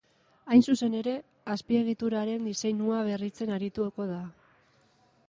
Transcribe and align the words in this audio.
Hain 0.53 0.63
zuzen 0.71 0.93
ere, 0.99 1.11
azpiegituraren 1.55 2.49
diseinua 2.53 3.03
berritzen 3.09 3.55
arituko 3.59 4.09
da. 4.17 4.21